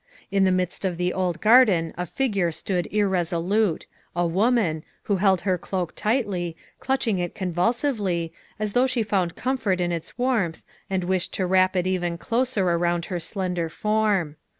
In 0.31 0.45
the 0.45 0.51
midst 0.51 0.83
of 0.83 0.97
the 0.97 1.13
old 1.13 1.41
garden 1.41 1.93
a 1.95 2.07
figure 2.07 2.49
stood 2.49 2.87
irresolute 2.91 3.85
a 4.15 4.25
woman, 4.25 4.81
who 5.03 5.17
held 5.17 5.41
her 5.41 5.59
cloak 5.59 5.93
tightly, 5.95 6.57
clutching 6.79 7.19
it 7.19 7.35
convulsively, 7.35 8.33
as 8.57 8.73
though 8.73 8.87
she 8.87 9.03
found 9.03 9.35
comfort 9.35 9.79
in 9.79 9.91
its 9.91 10.17
warmth 10.17 10.63
and 10.89 11.03
wished 11.03 11.33
to 11.33 11.45
wrap 11.45 11.75
it 11.75 11.85
even 11.85 12.17
closer 12.17 12.67
around 12.67 13.05
her 13.05 13.19
slender 13.19 13.69
form. 13.69 14.37